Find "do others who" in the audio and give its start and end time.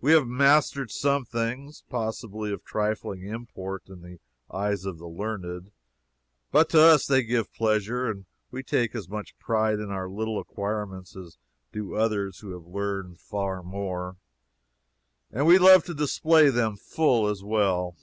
11.70-12.50